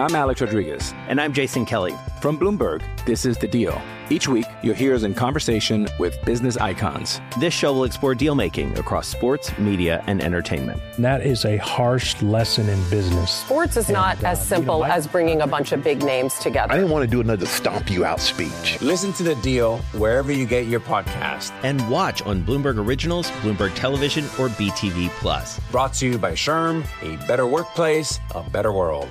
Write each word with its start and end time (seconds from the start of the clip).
I'm 0.00 0.14
Alex 0.14 0.40
Rodriguez. 0.40 0.94
And 1.08 1.20
I'm 1.20 1.34
Jason 1.34 1.66
Kelly. 1.66 1.94
From 2.22 2.38
Bloomberg, 2.38 2.82
this 3.04 3.26
is 3.26 3.36
The 3.36 3.46
Deal. 3.46 3.78
Each 4.08 4.26
week, 4.26 4.46
you'll 4.62 4.74
hear 4.74 4.94
us 4.94 5.02
in 5.02 5.12
conversation 5.12 5.88
with 5.98 6.24
business 6.24 6.56
icons. 6.56 7.20
This 7.38 7.52
show 7.52 7.74
will 7.74 7.84
explore 7.84 8.14
deal 8.14 8.34
making 8.34 8.78
across 8.78 9.06
sports, 9.06 9.56
media, 9.58 10.02
and 10.06 10.22
entertainment. 10.22 10.80
That 10.98 11.20
is 11.20 11.44
a 11.44 11.58
harsh 11.58 12.20
lesson 12.22 12.70
in 12.70 12.82
business. 12.88 13.30
Sports 13.30 13.76
is 13.76 13.90
not 13.90 14.24
uh, 14.24 14.28
as 14.28 14.44
simple 14.44 14.76
you 14.76 14.84
know, 14.84 14.90
I, 14.90 14.96
as 14.96 15.06
bringing 15.06 15.42
a 15.42 15.46
bunch 15.46 15.72
of 15.72 15.84
big 15.84 16.02
names 16.02 16.32
together. 16.38 16.72
I 16.72 16.76
didn't 16.76 16.90
want 16.90 17.04
to 17.04 17.10
do 17.10 17.20
another 17.20 17.44
stomp 17.44 17.90
you 17.90 18.06
out 18.06 18.20
speech. 18.20 18.80
Listen 18.80 19.12
to 19.12 19.22
The 19.22 19.34
Deal 19.36 19.78
wherever 19.92 20.32
you 20.32 20.46
get 20.46 20.66
your 20.66 20.80
podcast. 20.80 21.52
And 21.62 21.86
watch 21.90 22.22
on 22.22 22.42
Bloomberg 22.42 22.78
Originals, 22.78 23.30
Bloomberg 23.42 23.74
Television, 23.74 24.24
or 24.38 24.48
BTV 24.48 25.10
Plus. 25.20 25.60
Brought 25.70 25.92
to 25.94 26.06
you 26.06 26.16
by 26.16 26.32
SHRM, 26.32 26.86
a 27.02 27.26
better 27.26 27.46
workplace, 27.46 28.18
a 28.34 28.42
better 28.42 28.72
world. 28.72 29.10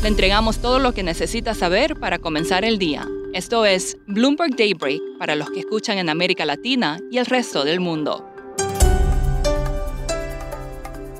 Le 0.00 0.06
entregamos 0.06 0.58
todo 0.58 0.78
lo 0.78 0.94
que 0.94 1.02
necesita 1.02 1.54
saber 1.54 1.96
para 1.96 2.20
comenzar 2.20 2.64
el 2.64 2.78
día. 2.78 3.08
Esto 3.34 3.64
es 3.64 3.96
Bloomberg 4.06 4.54
Daybreak 4.56 5.00
para 5.18 5.34
los 5.34 5.50
que 5.50 5.58
escuchan 5.58 5.98
en 5.98 6.08
América 6.08 6.46
Latina 6.46 7.00
y 7.10 7.18
el 7.18 7.26
resto 7.26 7.64
del 7.64 7.80
mundo. 7.80 8.24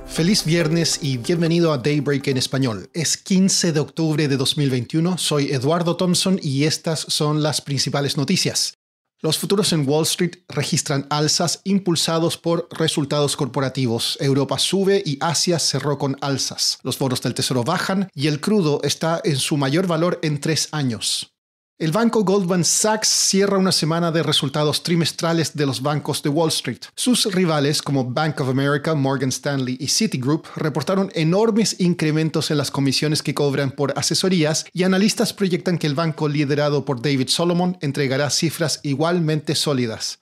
Feliz 0.06 0.44
viernes 0.44 1.00
y 1.02 1.16
bienvenido 1.16 1.72
a 1.72 1.78
Daybreak 1.78 2.28
en 2.28 2.36
español. 2.36 2.88
Es 2.92 3.16
15 3.16 3.72
de 3.72 3.80
octubre 3.80 4.28
de 4.28 4.36
2021, 4.36 5.18
soy 5.18 5.50
Eduardo 5.50 5.96
Thompson 5.96 6.38
y 6.40 6.64
estas 6.64 7.00
son 7.00 7.42
las 7.42 7.60
principales 7.60 8.16
noticias. 8.16 8.77
Los 9.20 9.36
futuros 9.36 9.72
en 9.72 9.88
Wall 9.88 10.04
Street 10.04 10.36
registran 10.48 11.08
alzas 11.10 11.60
impulsados 11.64 12.36
por 12.36 12.68
resultados 12.70 13.36
corporativos. 13.36 14.16
Europa 14.20 14.60
sube 14.60 15.02
y 15.04 15.18
Asia 15.20 15.58
cerró 15.58 15.98
con 15.98 16.16
alzas. 16.20 16.78
Los 16.84 17.00
bonos 17.00 17.20
del 17.22 17.34
Tesoro 17.34 17.64
bajan 17.64 18.08
y 18.14 18.28
el 18.28 18.40
crudo 18.40 18.80
está 18.84 19.20
en 19.24 19.36
su 19.36 19.56
mayor 19.56 19.88
valor 19.88 20.20
en 20.22 20.40
tres 20.40 20.68
años. 20.70 21.32
El 21.80 21.92
banco 21.92 22.24
Goldman 22.24 22.64
Sachs 22.64 23.06
cierra 23.06 23.56
una 23.56 23.70
semana 23.70 24.10
de 24.10 24.24
resultados 24.24 24.82
trimestrales 24.82 25.54
de 25.54 25.64
los 25.64 25.80
bancos 25.80 26.20
de 26.24 26.28
Wall 26.28 26.48
Street. 26.48 26.80
Sus 26.96 27.32
rivales 27.32 27.82
como 27.82 28.04
Bank 28.04 28.40
of 28.40 28.48
America, 28.48 28.96
Morgan 28.96 29.28
Stanley 29.28 29.76
y 29.78 29.86
Citigroup 29.86 30.48
reportaron 30.56 31.12
enormes 31.14 31.76
incrementos 31.78 32.50
en 32.50 32.58
las 32.58 32.72
comisiones 32.72 33.22
que 33.22 33.32
cobran 33.32 33.70
por 33.70 33.96
asesorías 33.96 34.66
y 34.72 34.82
analistas 34.82 35.32
proyectan 35.32 35.78
que 35.78 35.86
el 35.86 35.94
banco 35.94 36.28
liderado 36.28 36.84
por 36.84 37.00
David 37.00 37.28
Solomon 37.28 37.78
entregará 37.80 38.28
cifras 38.30 38.80
igualmente 38.82 39.54
sólidas. 39.54 40.18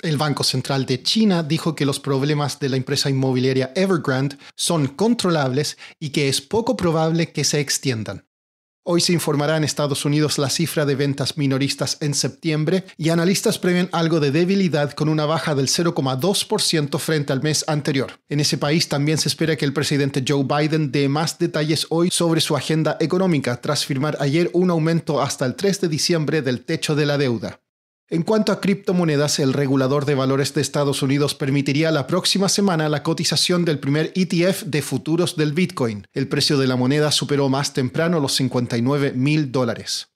El 0.00 0.16
Banco 0.16 0.44
Central 0.44 0.86
de 0.86 1.02
China 1.02 1.42
dijo 1.42 1.74
que 1.74 1.84
los 1.84 2.00
problemas 2.00 2.58
de 2.58 2.70
la 2.70 2.78
empresa 2.78 3.10
inmobiliaria 3.10 3.70
Evergrande 3.74 4.38
son 4.54 4.86
controlables 4.86 5.76
y 6.00 6.08
que 6.08 6.30
es 6.30 6.40
poco 6.40 6.74
probable 6.74 7.32
que 7.32 7.44
se 7.44 7.60
extiendan. 7.60 8.24
Hoy 8.88 9.00
se 9.00 9.12
informará 9.12 9.56
en 9.56 9.64
Estados 9.64 10.04
Unidos 10.04 10.38
la 10.38 10.48
cifra 10.48 10.86
de 10.86 10.94
ventas 10.94 11.36
minoristas 11.36 11.98
en 12.00 12.14
septiembre 12.14 12.84
y 12.96 13.08
analistas 13.08 13.58
prevén 13.58 13.88
algo 13.90 14.20
de 14.20 14.30
debilidad 14.30 14.92
con 14.92 15.08
una 15.08 15.26
baja 15.26 15.56
del 15.56 15.66
0,2% 15.66 16.96
frente 17.00 17.32
al 17.32 17.42
mes 17.42 17.64
anterior. 17.66 18.12
En 18.28 18.38
ese 18.38 18.58
país 18.58 18.88
también 18.88 19.18
se 19.18 19.28
espera 19.28 19.56
que 19.56 19.64
el 19.64 19.72
presidente 19.72 20.22
Joe 20.24 20.44
Biden 20.44 20.92
dé 20.92 21.08
más 21.08 21.36
detalles 21.36 21.88
hoy 21.90 22.10
sobre 22.12 22.40
su 22.40 22.56
agenda 22.56 22.96
económica 23.00 23.60
tras 23.60 23.84
firmar 23.84 24.18
ayer 24.20 24.50
un 24.52 24.70
aumento 24.70 25.20
hasta 25.20 25.46
el 25.46 25.56
3 25.56 25.80
de 25.80 25.88
diciembre 25.88 26.42
del 26.42 26.64
techo 26.64 26.94
de 26.94 27.06
la 27.06 27.18
deuda. 27.18 27.58
En 28.08 28.22
cuanto 28.22 28.52
a 28.52 28.60
criptomonedas, 28.60 29.40
el 29.40 29.52
regulador 29.52 30.04
de 30.04 30.14
valores 30.14 30.54
de 30.54 30.60
Estados 30.60 31.02
Unidos 31.02 31.34
permitiría 31.34 31.90
la 31.90 32.06
próxima 32.06 32.48
semana 32.48 32.88
la 32.88 33.02
cotización 33.02 33.64
del 33.64 33.80
primer 33.80 34.12
ETF 34.14 34.62
de 34.62 34.80
futuros 34.80 35.34
del 35.34 35.52
Bitcoin. 35.52 36.06
El 36.12 36.28
precio 36.28 36.56
de 36.56 36.68
la 36.68 36.76
moneda 36.76 37.10
superó 37.10 37.48
más 37.48 37.72
temprano 37.72 38.20
los 38.20 38.34
59 38.34 39.12
mil 39.14 39.50
dólares. 39.50 40.15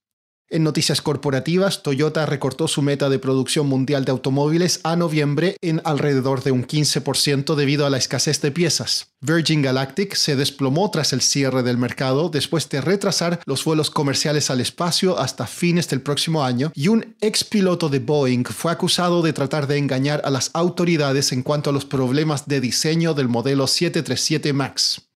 En 0.52 0.64
noticias 0.64 1.00
corporativas, 1.00 1.84
Toyota 1.84 2.26
recortó 2.26 2.66
su 2.66 2.82
meta 2.82 3.08
de 3.08 3.20
producción 3.20 3.68
mundial 3.68 4.04
de 4.04 4.10
automóviles 4.10 4.80
a 4.82 4.96
noviembre 4.96 5.56
en 5.60 5.80
alrededor 5.84 6.42
de 6.42 6.50
un 6.50 6.66
15% 6.66 7.54
debido 7.54 7.86
a 7.86 7.90
la 7.90 7.98
escasez 7.98 8.40
de 8.40 8.50
piezas. 8.50 9.12
Virgin 9.20 9.62
Galactic 9.62 10.16
se 10.16 10.34
desplomó 10.34 10.90
tras 10.90 11.12
el 11.12 11.20
cierre 11.20 11.62
del 11.62 11.78
mercado 11.78 12.30
después 12.30 12.68
de 12.68 12.80
retrasar 12.80 13.38
los 13.46 13.64
vuelos 13.64 13.90
comerciales 13.90 14.50
al 14.50 14.60
espacio 14.60 15.20
hasta 15.20 15.46
fines 15.46 15.88
del 15.88 16.00
próximo 16.00 16.42
año 16.42 16.72
y 16.74 16.88
un 16.88 17.14
ex 17.20 17.44
piloto 17.44 17.88
de 17.88 18.00
Boeing 18.00 18.42
fue 18.42 18.72
acusado 18.72 19.22
de 19.22 19.32
tratar 19.32 19.68
de 19.68 19.78
engañar 19.78 20.20
a 20.24 20.30
las 20.30 20.50
autoridades 20.52 21.30
en 21.30 21.44
cuanto 21.44 21.70
a 21.70 21.72
los 21.72 21.84
problemas 21.84 22.48
de 22.48 22.60
diseño 22.60 23.14
del 23.14 23.28
modelo 23.28 23.68
737 23.68 24.52
MAX. 24.52 25.09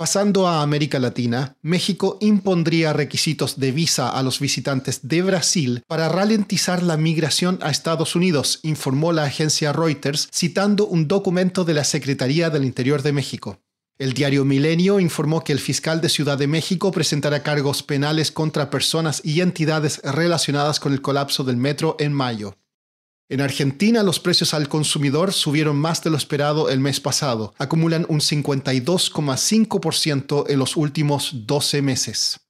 Pasando 0.00 0.48
a 0.48 0.62
América 0.62 0.98
Latina, 0.98 1.58
México 1.60 2.16
impondría 2.22 2.94
requisitos 2.94 3.60
de 3.60 3.70
visa 3.70 4.08
a 4.08 4.22
los 4.22 4.40
visitantes 4.40 5.00
de 5.06 5.20
Brasil 5.20 5.82
para 5.86 6.08
ralentizar 6.08 6.82
la 6.82 6.96
migración 6.96 7.58
a 7.60 7.68
Estados 7.68 8.16
Unidos, 8.16 8.60
informó 8.62 9.12
la 9.12 9.24
agencia 9.24 9.74
Reuters 9.74 10.30
citando 10.32 10.86
un 10.86 11.06
documento 11.06 11.66
de 11.66 11.74
la 11.74 11.84
Secretaría 11.84 12.48
del 12.48 12.64
Interior 12.64 13.02
de 13.02 13.12
México. 13.12 13.60
El 13.98 14.14
diario 14.14 14.46
Milenio 14.46 15.00
informó 15.00 15.44
que 15.44 15.52
el 15.52 15.60
fiscal 15.60 16.00
de 16.00 16.08
Ciudad 16.08 16.38
de 16.38 16.46
México 16.46 16.90
presentará 16.92 17.42
cargos 17.42 17.82
penales 17.82 18.32
contra 18.32 18.70
personas 18.70 19.20
y 19.22 19.42
entidades 19.42 20.00
relacionadas 20.02 20.80
con 20.80 20.94
el 20.94 21.02
colapso 21.02 21.44
del 21.44 21.58
metro 21.58 21.96
en 21.98 22.14
mayo. 22.14 22.56
En 23.30 23.40
Argentina 23.40 24.02
los 24.02 24.18
precios 24.18 24.52
al 24.54 24.68
consumidor 24.68 25.32
subieron 25.32 25.76
más 25.76 26.02
de 26.02 26.10
lo 26.10 26.16
esperado 26.16 26.68
el 26.68 26.80
mes 26.80 26.98
pasado, 26.98 27.54
acumulan 27.58 28.04
un 28.08 28.18
52,5% 28.18 30.46
en 30.48 30.58
los 30.58 30.76
últimos 30.76 31.46
12 31.46 31.80
meses. 31.80 32.40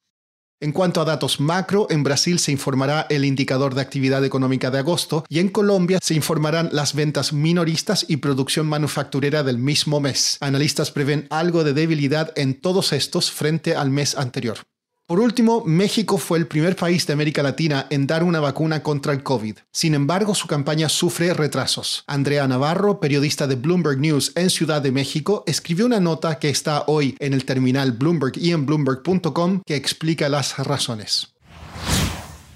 En 0.58 0.72
cuanto 0.72 1.02
a 1.02 1.04
datos 1.04 1.38
macro, 1.38 1.86
en 1.90 2.02
Brasil 2.02 2.38
se 2.38 2.52
informará 2.52 3.06
el 3.10 3.26
indicador 3.26 3.74
de 3.74 3.82
actividad 3.82 4.24
económica 4.24 4.70
de 4.70 4.78
agosto 4.78 5.26
y 5.28 5.40
en 5.40 5.50
Colombia 5.50 5.98
se 6.02 6.14
informarán 6.14 6.70
las 6.72 6.94
ventas 6.94 7.34
minoristas 7.34 8.06
y 8.08 8.16
producción 8.16 8.66
manufacturera 8.66 9.42
del 9.42 9.58
mismo 9.58 10.00
mes. 10.00 10.38
Analistas 10.40 10.90
prevén 10.90 11.26
algo 11.28 11.62
de 11.62 11.74
debilidad 11.74 12.32
en 12.36 12.58
todos 12.58 12.94
estos 12.94 13.30
frente 13.30 13.76
al 13.76 13.90
mes 13.90 14.16
anterior. 14.16 14.56
Por 15.10 15.18
último, 15.18 15.64
México 15.66 16.18
fue 16.18 16.38
el 16.38 16.46
primer 16.46 16.76
país 16.76 17.04
de 17.04 17.14
América 17.14 17.42
Latina 17.42 17.88
en 17.90 18.06
dar 18.06 18.22
una 18.22 18.38
vacuna 18.38 18.84
contra 18.84 19.12
el 19.12 19.24
COVID. 19.24 19.58
Sin 19.72 19.94
embargo, 19.94 20.36
su 20.36 20.46
campaña 20.46 20.88
sufre 20.88 21.34
retrasos. 21.34 22.04
Andrea 22.06 22.46
Navarro, 22.46 23.00
periodista 23.00 23.48
de 23.48 23.56
Bloomberg 23.56 23.98
News 23.98 24.30
en 24.36 24.50
Ciudad 24.50 24.80
de 24.80 24.92
México, 24.92 25.42
escribió 25.48 25.86
una 25.86 25.98
nota 25.98 26.38
que 26.38 26.48
está 26.48 26.84
hoy 26.86 27.16
en 27.18 27.34
el 27.34 27.44
terminal 27.44 27.90
Bloomberg 27.90 28.38
y 28.38 28.52
en 28.52 28.64
bloomberg.com 28.66 29.62
que 29.66 29.74
explica 29.74 30.28
las 30.28 30.56
razones. 30.58 31.34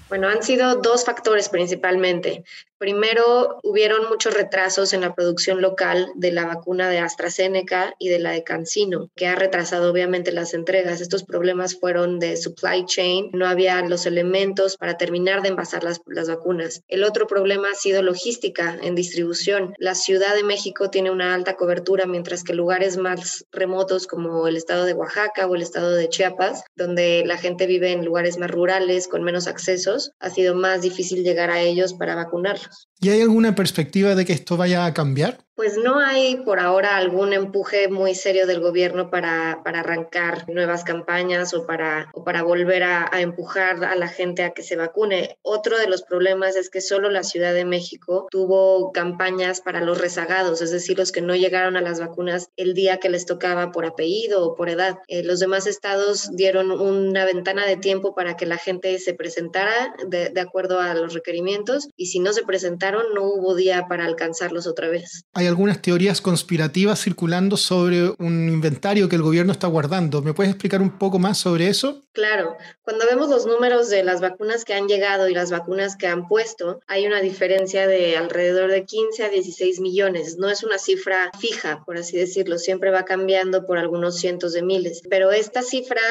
Bueno, 0.07 0.29
han 0.29 0.41
sido 0.41 0.75
dos 0.77 1.03
factores 1.03 1.49
principalmente. 1.49 2.45
Primero, 2.77 3.59
hubieron 3.63 4.09
muchos 4.09 4.33
retrasos 4.33 4.91
en 4.91 5.01
la 5.01 5.15
producción 5.15 5.61
local 5.61 6.11
de 6.15 6.33
la 6.33 6.45
vacuna 6.45 6.89
de 6.89 6.99
AstraZeneca 6.99 7.95
y 7.99 8.09
de 8.09 8.19
la 8.19 8.31
de 8.31 8.43
CanSino, 8.43 9.09
que 9.15 9.27
ha 9.27 9.35
retrasado 9.35 9.89
obviamente 9.89 10.33
las 10.33 10.53
entregas. 10.53 10.99
Estos 10.99 11.23
problemas 11.23 11.79
fueron 11.79 12.19
de 12.19 12.35
supply 12.35 12.85
chain, 12.85 13.29
no 13.31 13.47
había 13.47 13.81
los 13.81 14.05
elementos 14.05 14.75
para 14.75 14.97
terminar 14.97 15.41
de 15.41 15.49
envasar 15.49 15.85
las, 15.85 16.01
las 16.05 16.27
vacunas. 16.27 16.83
El 16.89 17.05
otro 17.05 17.27
problema 17.27 17.69
ha 17.71 17.75
sido 17.75 18.01
logística 18.01 18.77
en 18.81 18.93
distribución. 18.93 19.73
La 19.77 19.95
Ciudad 19.95 20.35
de 20.35 20.43
México 20.43 20.89
tiene 20.89 21.11
una 21.11 21.33
alta 21.33 21.55
cobertura, 21.55 22.05
mientras 22.05 22.43
que 22.43 22.53
lugares 22.53 22.97
más 22.97 23.45
remotos 23.53 24.05
como 24.05 24.47
el 24.47 24.57
estado 24.57 24.83
de 24.83 24.93
Oaxaca 24.93 25.47
o 25.47 25.55
el 25.55 25.61
estado 25.61 25.91
de 25.91 26.09
Chiapas, 26.09 26.63
donde 26.75 27.23
la 27.25 27.37
gente 27.37 27.67
vive 27.67 27.93
en 27.93 28.03
lugares 28.03 28.37
más 28.37 28.51
rurales 28.51 29.07
con 29.07 29.23
menos 29.23 29.47
accesos, 29.47 30.11
ha 30.19 30.29
sido 30.29 30.55
más 30.55 30.81
difícil 30.81 31.23
llegar 31.23 31.49
a 31.49 31.61
ellos 31.61 31.93
para 31.93 32.15
vacunar. 32.15 32.59
¿Y 32.99 33.09
hay 33.09 33.21
alguna 33.21 33.55
perspectiva 33.55 34.15
de 34.15 34.25
que 34.25 34.33
esto 34.33 34.57
vaya 34.57 34.85
a 34.85 34.93
cambiar? 34.93 35.44
Pues 35.55 35.77
no 35.77 35.99
hay 35.99 36.35
por 36.43 36.59
ahora 36.59 36.97
algún 36.97 37.31
empuje 37.31 37.87
muy 37.87 38.13
serio 38.13 38.45
del 38.45 38.59
gobierno 38.59 39.09
para, 39.09 39.61
para 39.63 39.79
arrancar 39.79 40.49
nuevas 40.49 40.83
campañas 40.83 41.53
o 41.53 41.65
para, 41.65 42.09
o 42.13 42.25
para 42.25 42.43
volver 42.43 42.83
a, 42.83 43.09
empujar 43.21 43.85
a 43.85 43.95
la 43.95 44.09
gente 44.09 44.43
a 44.43 44.51
que 44.51 44.63
se 44.63 44.75
vacune. 44.75 45.37
Otro 45.43 45.77
de 45.77 45.87
los 45.87 46.03
problemas 46.03 46.57
es 46.57 46.69
que 46.69 46.81
solo 46.81 47.09
la 47.09 47.23
Ciudad 47.23 47.53
de 47.53 47.63
México 47.63 48.27
tuvo 48.29 48.91
campañas 48.91 49.61
para 49.61 49.79
los 49.79 49.97
rezagados, 49.97 50.61
es 50.61 50.71
decir, 50.71 50.97
los 50.97 51.13
que 51.13 51.21
no 51.21 51.35
llegaron 51.35 51.77
a 51.77 51.81
las 51.81 52.01
vacunas 52.01 52.49
el 52.57 52.73
día 52.73 52.97
que 52.97 53.07
les 53.07 53.25
tocaba 53.25 53.71
por 53.71 53.85
apellido 53.85 54.45
o 54.45 54.55
por 54.55 54.67
edad. 54.67 54.97
Eh, 55.07 55.23
los 55.23 55.39
demás 55.39 55.67
estados 55.67 56.35
dieron 56.35 56.69
una 56.69 57.23
ventana 57.23 57.65
de 57.65 57.77
tiempo 57.77 58.13
para 58.13 58.35
que 58.35 58.45
la 58.45 58.57
gente 58.57 58.99
se 58.99 59.13
presentara 59.13 59.95
de, 60.05 60.31
de 60.31 60.41
acuerdo 60.41 60.81
a 60.81 60.93
los 60.95 61.13
requerimientos 61.13 61.87
y 61.95 62.07
si 62.07 62.19
no 62.19 62.33
se 62.33 62.43
presentaron 62.43 63.13
no 63.13 63.23
hubo 63.23 63.55
día 63.55 63.85
para 63.87 64.03
alcanzarlos 64.03 64.67
otra 64.67 64.89
vez. 64.89 65.23
¿Hay 65.33 65.44
hay 65.45 65.49
algunas 65.49 65.79
teorías 65.81 66.21
conspirativas 66.21 66.99
circulando 66.99 67.55
sobre 67.55 68.09
un 68.17 68.49
inventario 68.49 69.07
que 69.07 69.15
el 69.15 69.21
gobierno 69.21 69.51
está 69.51 69.67
guardando. 69.67 70.23
¿Me 70.23 70.33
puedes 70.33 70.51
explicar 70.51 70.81
un 70.81 70.97
poco 70.97 71.19
más 71.19 71.37
sobre 71.37 71.67
eso? 71.67 72.01
Claro, 72.13 72.57
cuando 72.81 73.05
vemos 73.05 73.29
los 73.29 73.45
números 73.45 73.89
de 73.89 74.03
las 74.03 74.21
vacunas 74.21 74.65
que 74.65 74.73
han 74.73 74.87
llegado 74.87 75.29
y 75.29 75.33
las 75.33 75.51
vacunas 75.51 75.95
que 75.97 76.07
han 76.07 76.27
puesto, 76.27 76.79
hay 76.87 77.05
una 77.05 77.21
diferencia 77.21 77.87
de 77.87 78.17
alrededor 78.17 78.71
de 78.71 78.85
15 78.85 79.23
a 79.23 79.29
16 79.29 79.81
millones. 79.81 80.37
No 80.37 80.49
es 80.49 80.63
una 80.63 80.79
cifra 80.79 81.29
fija, 81.39 81.83
por 81.85 81.97
así 81.97 82.17
decirlo, 82.17 82.57
siempre 82.57 82.89
va 82.89 83.05
cambiando 83.05 83.65
por 83.65 83.77
algunos 83.77 84.17
cientos 84.17 84.53
de 84.53 84.63
miles. 84.63 85.01
Pero 85.09 85.31
esta 85.31 85.61
cifra 85.61 86.01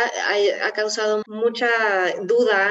ha, 0.62 0.70
causado 0.72 1.22
mucha 1.26 1.68
duda 2.22 2.70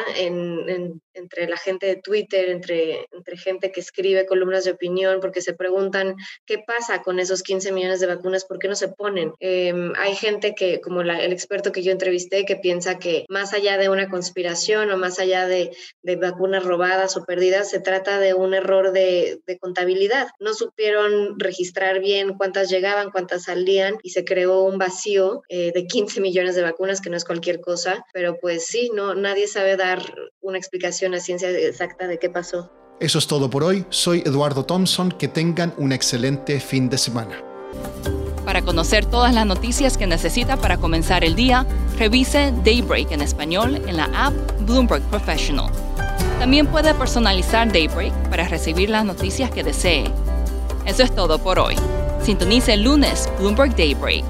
entre 1.14 1.48
la 1.48 1.58
gente 1.58 1.86
de 1.86 1.96
Twitter, 1.96 2.50
entre, 2.50 3.08
entre 3.12 3.38
gente 3.38 3.72
que 3.72 3.80
escribe 3.80 4.26
columnas 4.26 4.64
de 4.64 4.72
opinión, 4.72 5.20
porque 5.20 5.42
se 5.42 5.54
preguntan 5.54 6.16
qué 6.46 6.60
pasa 6.60 7.02
con 7.02 7.20
esos 7.20 7.44
15 7.44 7.72
millones 7.72 8.00
de 8.00 8.08
vacunas, 8.08 8.46
por 8.46 8.60
qué 8.60 8.68
no 8.68 8.76
se 8.76 8.90
ponen. 8.90 9.34
Em, 9.40 9.94
hay 9.98 10.16
gente 10.16 10.56
que, 10.56 10.82
como 10.82 11.02
el 11.02 11.34
experto 11.34 11.72
que 11.72 11.84
yo 11.84 11.92
entrevisté, 11.92 12.46
que 12.46 12.56
piensa 12.56 13.00
que 13.00 13.26
más 13.30 13.54
allá 13.54 13.78
de 13.78 13.90
una 13.90 14.10
conspiración 14.10 14.92
o 14.92 14.98
más 14.98 15.20
allá 15.20 15.48
de, 15.48 15.72
vacunas 16.20 16.64
robadas 16.64 17.18
o 17.18 17.26
perdidas, 17.26 17.70
se 17.70 17.80
trata 17.80 18.20
de 18.20 18.34
un 18.34 18.54
error 18.54 18.92
de, 18.92 19.42
contabilidad. 19.60 20.28
No 20.40 20.54
supieron 20.54 21.40
registrar 21.40 22.00
bien 22.00 22.34
cuántas 22.38 22.70
llegaban, 22.70 23.12
cuántas 23.12 23.44
salían 23.44 23.98
y 24.02 24.10
se 24.10 24.26
creó 24.26 24.64
un 24.64 24.78
vacío 24.78 25.44
eh, 25.48 25.72
de 25.74 25.86
15 25.86 26.22
millones 26.22 26.56
de 26.56 26.64
vacunas, 26.64 27.02
que 27.02 27.10
no 27.10 27.18
es 27.18 27.24
cualquier 27.24 27.62
cosa, 27.62 28.04
pero 28.14 28.38
pues 28.40 28.66
sí, 28.66 28.90
no, 28.94 29.16
nadie 29.16 29.48
sabe 29.48 29.78
dar 29.78 30.02
una 30.42 30.58
explicación 30.58 31.03
a 31.12 31.20
ciencia 31.20 31.50
exacta 31.50 32.08
de 32.08 32.18
qué 32.20 32.30
pasó. 32.30 32.72
Eso 33.00 33.20
es 33.20 33.28
todo 33.28 33.50
por 33.50 33.64
hoy. 33.64 33.86
Soy 33.90 34.24
Eduardo 34.26 34.64
Thompson. 34.66 35.12
Que 35.12 35.28
tengan 35.28 35.74
un 35.78 35.92
excelente 35.92 36.60
fin 36.60 36.90
de 36.90 36.98
semana. 36.98 37.44
Para 38.46 38.62
conocer 38.62 39.06
todas 39.06 39.34
las 39.34 39.46
noticias 39.46 39.98
que 39.98 40.06
necesita 40.06 40.58
para 40.58 40.78
comenzar 40.78 41.24
el 41.24 41.36
día, 41.36 41.66
revise 41.98 42.54
Daybreak 42.64 43.12
en 43.12 43.22
español 43.22 43.82
en 43.88 43.98
la 43.98 44.10
app 44.14 44.34
Bloomberg 44.62 45.02
Professional. 45.04 45.72
También 46.40 46.68
puede 46.68 46.94
personalizar 46.94 47.72
Daybreak 47.72 48.14
para 48.30 48.48
recibir 48.48 48.90
las 48.90 49.06
noticias 49.06 49.50
que 49.50 49.64
desee. 49.64 50.12
Eso 50.86 51.04
es 51.04 51.16
todo 51.16 51.40
por 51.40 51.58
hoy. 51.58 51.76
Sintonice 52.22 52.74
el 52.74 52.84
lunes 52.84 53.30
Bloomberg 53.40 53.76
Daybreak 53.76 54.26